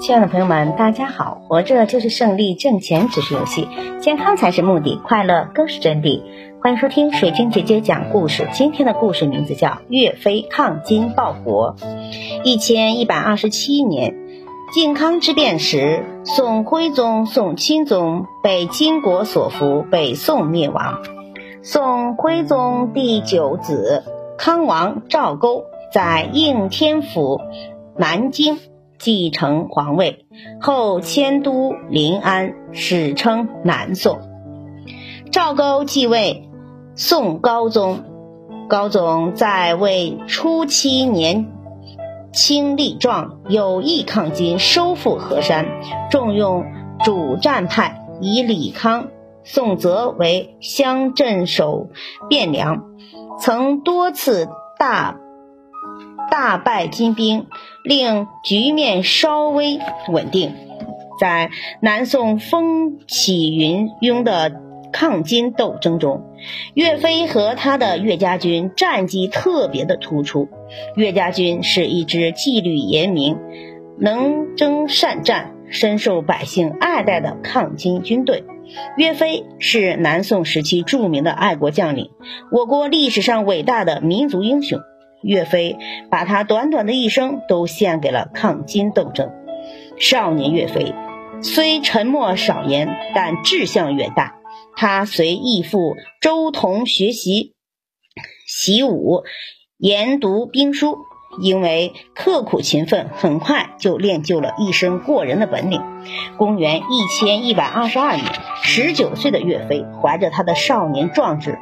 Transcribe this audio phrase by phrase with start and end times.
[0.00, 1.40] 亲爱的朋友们，大家好！
[1.48, 3.68] 活着就是胜利，挣钱只是游戏，
[4.00, 6.22] 健康才是目的，快乐更是真谛。
[6.60, 8.48] 欢迎收听水晶姐姐讲故事。
[8.52, 11.76] 今天的故事名字叫《岳飞抗金报国》。
[12.44, 14.14] 一千一百二十七年，
[14.74, 21.00] 靖康之变时，宋徽宗、宋钦宗被金国所俘，北宋灭亡。
[21.62, 24.04] 宋徽宗第九子
[24.36, 27.40] 康王赵构在应天府
[27.96, 28.58] 南京。
[29.02, 30.26] 继承皇位
[30.60, 34.20] 后，迁都临安，史称南宋。
[35.32, 36.48] 赵构继位，
[36.94, 38.04] 宋高宗。
[38.68, 41.50] 高宗在位初期年
[42.32, 45.66] 轻力壮，有意抗金，收复河山，
[46.08, 46.64] 重用
[47.04, 49.08] 主战派，以李康、
[49.42, 51.88] 宋泽为乡镇守
[52.30, 52.84] 汴梁，
[53.40, 55.18] 曾多次大。
[56.32, 57.46] 大败金兵，
[57.84, 59.78] 令局面稍微
[60.08, 60.54] 稳定。
[61.20, 61.50] 在
[61.82, 64.50] 南宋风起云涌的
[64.94, 66.24] 抗金斗争中，
[66.72, 70.48] 岳飞和他的岳家军战绩特别的突出。
[70.96, 73.36] 岳家军是一支纪律严明、
[73.98, 78.44] 能征善战、深受百姓爱戴的抗金军队。
[78.96, 82.10] 岳飞是南宋时期著名的爱国将领，
[82.50, 84.80] 我国历史上伟大的民族英雄。
[85.22, 85.76] 岳飞
[86.10, 89.30] 把他短短的一生都献给了抗金斗争。
[89.98, 90.94] 少年岳飞
[91.42, 94.36] 虽沉默少言，但志向远大。
[94.76, 97.54] 他随义父周同学习
[98.46, 99.22] 习武、
[99.78, 100.98] 研读兵书，
[101.40, 105.82] 因为刻苦勤奋，很快就练就了一身过人的本领。
[106.36, 108.26] 公元一千一百二十二年，
[108.62, 111.58] 十九岁的岳飞怀着他的少年壮志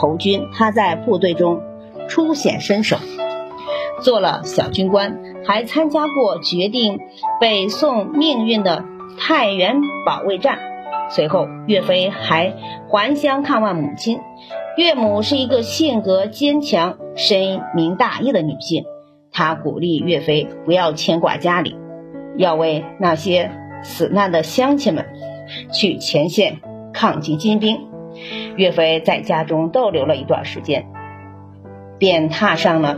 [0.00, 1.60] 投军，他在部队中。
[2.08, 2.96] 初显身手，
[4.00, 7.00] 做了小军官，还参加过决定
[7.40, 8.84] 北宋命运的
[9.18, 10.58] 太原保卫战。
[11.08, 12.54] 随后，岳飞还
[12.88, 14.20] 还乡看望母亲。
[14.76, 18.84] 岳母是一个性格坚强、深明大义的女性，
[19.30, 21.76] 她鼓励岳飞不要牵挂家里，
[22.38, 23.50] 要为那些
[23.82, 25.06] 死难的乡亲们
[25.72, 26.60] 去前线
[26.94, 27.88] 抗击金兵。
[28.56, 30.86] 岳飞在家中逗留了一段时间。
[32.02, 32.96] 便踏上了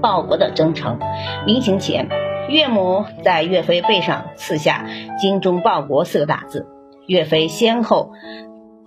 [0.00, 0.98] 报国的征程。
[1.44, 2.08] 临行前，
[2.48, 4.86] 岳母在岳飞背上刺下
[5.20, 6.66] “精忠报国”四个大字。
[7.06, 8.12] 岳飞先后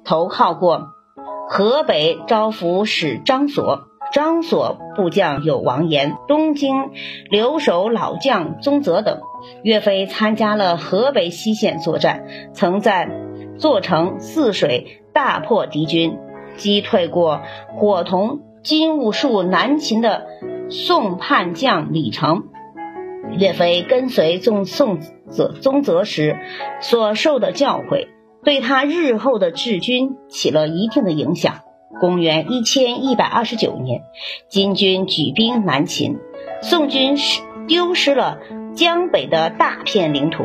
[0.04, 0.88] 投靠过
[1.48, 6.90] 河北招抚使张所，张所部将有王延，东京
[7.30, 9.20] 留守老将宗泽等。
[9.62, 13.08] 岳飞参加了河北西线作战，曾在
[13.60, 16.18] 座城、泗水大破敌军，
[16.58, 17.42] 击退过
[17.78, 18.40] 伙同。
[18.64, 20.28] 金兀术南秦的
[20.70, 22.44] 宋叛将李成，
[23.40, 25.00] 岳飞跟随宋宋
[25.30, 26.38] 泽宗泽时
[26.80, 28.08] 所受的教诲，
[28.44, 31.62] 对他日后的治军起了一定的影响。
[32.00, 34.02] 公元一千一百二十九年，
[34.48, 36.20] 金军举兵南秦，
[36.62, 38.40] 宋军失丢失了
[38.76, 40.44] 江北的大片领土，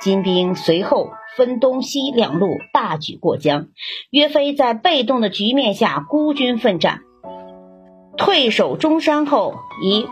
[0.00, 3.66] 金兵随后分东西两路大举过江，
[4.10, 7.00] 岳飞在被动的局面下孤军奋战。
[8.32, 10.06] 退守中山后，以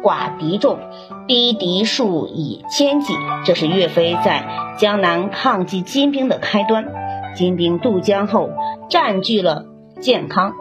[0.00, 0.78] 寡敌众，
[1.26, 3.14] 逼敌数以千计。
[3.44, 4.46] 这是岳飞在
[4.78, 6.86] 江南抗击金兵的开端。
[7.34, 8.50] 金兵渡江后，
[8.88, 9.64] 占据了
[10.00, 10.52] 建康，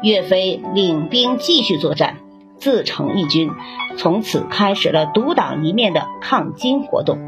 [0.00, 2.18] 岳飞领兵继续作战，
[2.56, 3.50] 自成一军，
[3.98, 7.18] 从此开始了独当一面的抗金活动。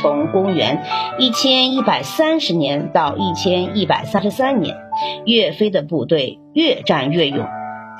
[0.00, 0.82] 从公元
[1.18, 4.74] 一千一百三十年到一千一百三十三年，
[5.26, 7.46] 岳飞的部队越战越勇。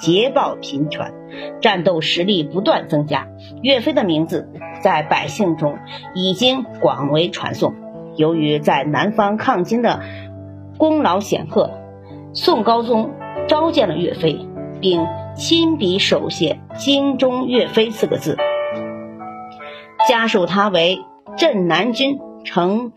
[0.00, 1.12] 捷报频传，
[1.60, 3.28] 战斗实力不断增加。
[3.62, 4.48] 岳飞的名字
[4.82, 5.78] 在百姓中
[6.14, 7.74] 已经广为传颂。
[8.16, 10.00] 由于在南方抗金的
[10.78, 11.70] 功劳显赫，
[12.32, 13.10] 宋高宗
[13.46, 14.46] 召见了岳飞，
[14.80, 15.06] 并
[15.36, 18.36] 亲笔手写“精忠岳飞”四个字，
[20.08, 20.98] 加授他为
[21.36, 22.92] 镇南军承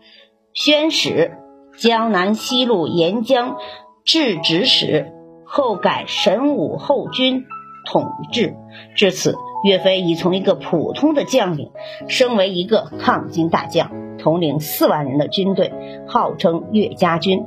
[0.52, 1.38] 宣使、
[1.76, 3.56] 江南西路沿江
[4.04, 5.12] 制直使。
[5.56, 7.46] 后改神武后军
[7.86, 8.56] 统制，
[8.96, 11.70] 至此，岳飞已从一个普通的将领
[12.08, 15.72] 升为一个抗金大将，统领四万人的军队，
[16.08, 17.44] 号称岳家军。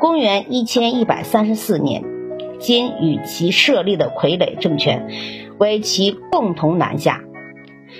[0.00, 2.02] 公元一千一百三十四年，
[2.60, 5.06] 金与其设立的傀儡政权
[5.58, 7.20] 为其共同南下。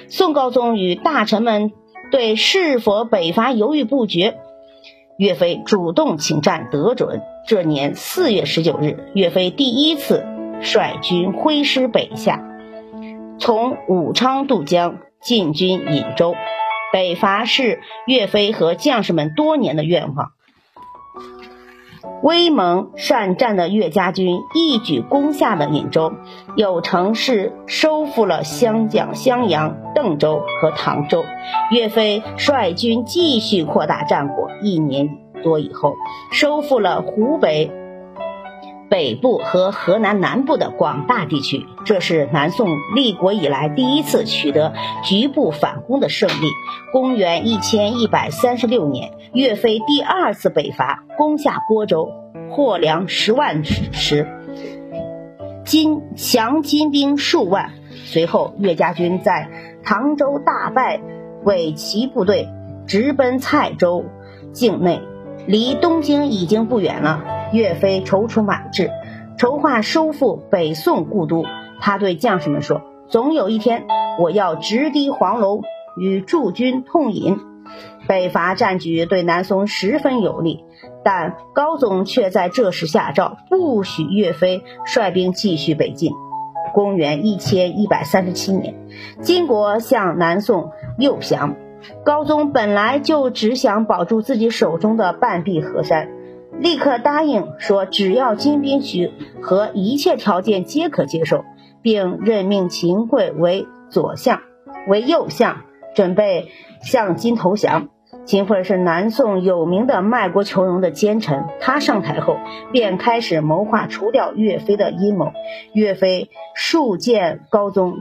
[0.09, 1.73] 宋高宗与大臣们
[2.11, 4.39] 对是否北伐犹豫不决。
[5.19, 7.21] 岳飞主动请战得准。
[7.49, 10.23] 这年四月十九日，岳飞第一次
[10.61, 12.43] 率军挥师北下，
[13.39, 16.35] 从武昌渡江，进军颍州。
[16.93, 20.33] 北伐是岳飞和将士们多年的愿望。
[22.23, 26.13] 威猛善战的岳家军一举攻下了颍州，
[26.55, 31.25] 有城市收复了湘江、襄阳、邓州和唐州。
[31.71, 35.09] 岳飞率军继续扩大战果，一年
[35.43, 35.97] 多以后，
[36.31, 37.73] 收复了湖北。
[38.91, 44.73] 北部和河南南部的广大地区，这是南宋立国以来第一次取得
[45.05, 46.49] 局部反攻的胜利。
[46.91, 52.09] 公元一千一百三十六年，岳飞第二次北伐，攻下郭州，
[52.51, 54.27] 获粮十万石，
[55.67, 57.73] 金降金兵数万。
[58.07, 59.51] 随后，岳家军在
[59.85, 60.99] 唐州大败
[61.45, 62.49] 伪齐部队，
[62.87, 64.07] 直奔蔡州
[64.55, 65.03] 境内，
[65.49, 67.25] 离东京已经不远了。
[67.55, 68.91] 岳飞踌躇满志，
[69.39, 71.47] 筹划收复北宋故都。
[71.81, 73.87] 他对将士们说：“总有一天，
[74.21, 75.63] 我要直抵黄龙，
[75.97, 77.39] 与驻军痛饮。”
[78.07, 80.65] 北伐战局对南宋十分有利，
[81.03, 86.13] 但高宗却在这时下诏，不许岳飞率兵继续北进。
[86.75, 88.75] 公元一千一百三十七年，
[89.23, 91.57] 金国向南宋诱降，
[92.05, 96.09] 高宗本来就只想保住自己手中的半壁河山。
[96.59, 101.45] 立刻答应说，只要金兵许和一切条件皆可接受，
[101.83, 104.41] 并任命秦桧为左相，
[104.89, 105.63] 为右相，
[105.95, 106.49] 准备
[106.83, 107.91] 向金投降。
[108.25, 112.39] 秦桧是南宋有名的卖国求荣的奸臣，他上台后
[112.73, 115.33] 便开始谋划除掉岳飞的阴谋。
[115.73, 117.95] 岳飞数见高宗，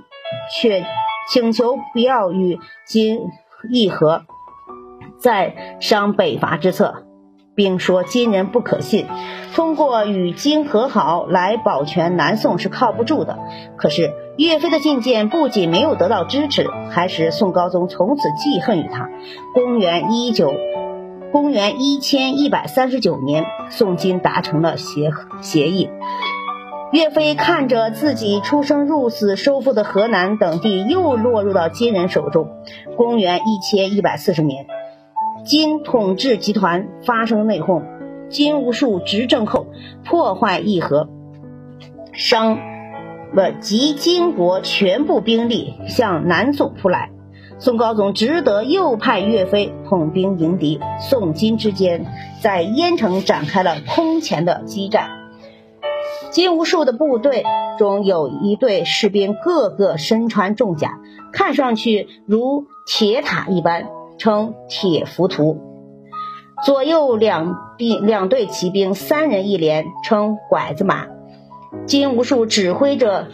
[0.53, 0.83] 却
[1.29, 3.19] 请求不要与金
[3.69, 4.23] 议和，
[5.19, 7.03] 再商北伐之策。
[7.55, 9.07] 并说金人不可信，
[9.55, 13.39] 通过与金和好来保全南宋是靠不住的。
[13.77, 19.09] 可是岳飞的进谏不仅没有得到支持，还使宋高宗从此记恨于他。
[19.55, 20.53] 公元一九，
[21.31, 25.09] 公元一千一百三十九年，宋金达成了协
[25.41, 25.89] 协议。
[26.91, 32.49] 岳飞看着自己出生入死收复的河南等地又落入到金人手中。
[32.95, 34.65] 公元一千一百四十年。
[35.43, 37.83] 金统治集团发生内讧，
[38.29, 39.67] 金兀术执政后
[40.03, 41.09] 破坏议和，
[42.13, 42.57] 商
[43.33, 47.11] 不集金国全部兵力向南宋扑来，
[47.59, 52.05] 宋高宗只得又派岳飞统兵迎敌，宋金之间
[52.41, 55.16] 在郾城展开了空前的激战。
[56.31, 57.43] 金兀术的部队
[57.77, 60.99] 中有一队士兵，个个身穿重甲，
[61.31, 63.89] 看上去如铁塔一般。
[64.19, 65.59] 称铁浮屠，
[66.65, 71.05] 左右两兵两队骑兵三人一连，称拐子马。
[71.85, 73.27] 金兀术指挥着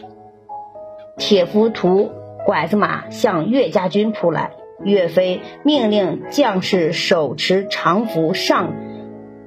[1.16, 2.12] 铁浮屠
[2.46, 4.52] 拐子马向岳家军扑来，
[4.84, 8.74] 岳飞命令将士手持长斧上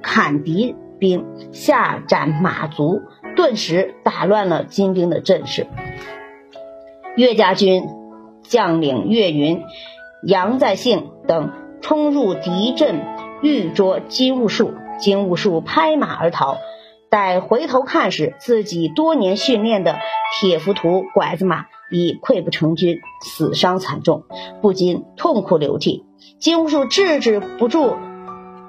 [0.01, 3.03] 砍敌兵，下斩马足，
[3.37, 5.67] 顿时打乱了金兵的阵势。
[7.15, 7.83] 岳家军
[8.41, 9.63] 将领岳云。
[10.25, 13.01] 杨再兴等冲入敌阵，
[13.43, 14.73] 欲捉金兀术。
[14.99, 16.57] 金兀术拍马而逃。
[17.09, 19.99] 待回头看时，自己多年训练的
[20.41, 24.23] 铁浮屠拐子马已溃不成军，死伤惨重，
[24.61, 26.03] 不禁痛哭流涕。
[26.39, 27.95] 金兀术制止不住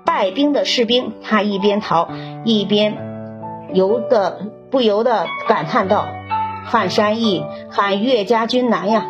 [0.05, 2.11] 败兵的士兵，他一边逃，
[2.45, 3.08] 一边
[3.73, 6.09] 由得不由得感叹道
[6.65, 9.07] ：“撼山易，撼岳家军难呀！”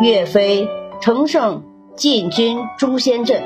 [0.00, 0.68] 岳飞
[1.00, 1.64] 乘胜
[1.96, 3.42] 进军诛仙阵，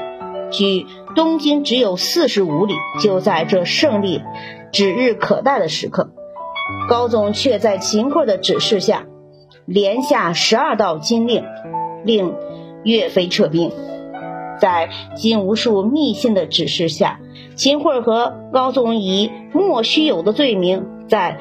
[0.50, 2.74] 距东京只有四十五里。
[3.00, 4.22] 就在这胜利
[4.72, 6.10] 指日可待的时刻，
[6.88, 9.06] 高宗却在秦桧的指示下，
[9.64, 11.44] 连下十二道金令，
[12.04, 12.34] 令
[12.82, 13.70] 岳飞撤兵。
[14.60, 17.20] 在金无数密信的指示下，
[17.60, 21.36] 秦桧和高宗以莫须有的罪名，在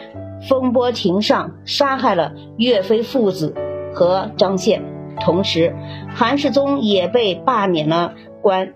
[0.50, 3.56] 风波亭上杀害了岳飞父子
[3.94, 4.84] 和张宪。
[5.22, 5.74] 同时，
[6.14, 8.74] 韩世忠也被罢免了官，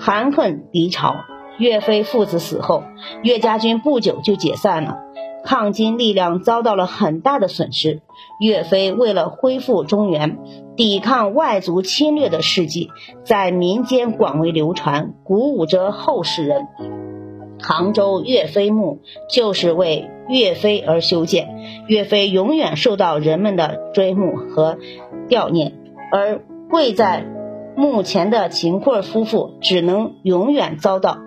[0.00, 1.14] 含恨离朝。
[1.60, 2.82] 岳飞父子死后，
[3.22, 4.98] 岳家军不久就解散了，
[5.44, 8.00] 抗金力量遭到了很大的损失。
[8.40, 10.38] 岳飞为了恢复中原、
[10.74, 12.88] 抵抗外族侵略的事迹，
[13.24, 16.66] 在民间广为流传，鼓舞着后世人。
[17.62, 24.78] 杭州岳飞墓就是为岳飞而修建，岳飞永远受到人们的追慕和
[25.28, 25.74] 悼念。
[26.10, 26.40] 而
[26.70, 27.26] 跪在
[27.76, 31.18] 墓前的秦桧夫妇，只能永远遭到。